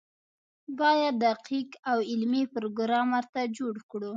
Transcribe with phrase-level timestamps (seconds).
[0.79, 4.09] باید دقیق او علمي پروګرام ورته جوړ کړو.